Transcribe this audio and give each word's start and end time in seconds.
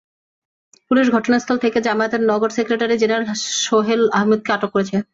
Police 0.87 1.07
ঘটনাস্থল 1.11 1.57
থেকে 1.57 1.77
জামায়াতের 1.81 2.21
নগর 2.23 2.49
সেক্রেটারি 2.57 2.95
জেনারেল 2.97 3.25
সোহেল 3.63 4.01
আহমদকে 4.17 4.49
আটক 4.53 4.69
করেছে। 4.75 4.95